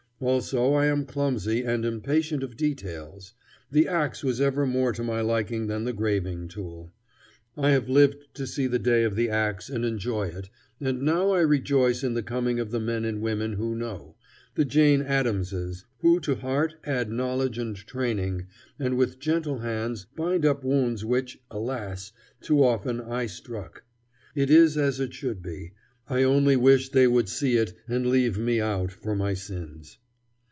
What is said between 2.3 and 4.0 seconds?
of details. The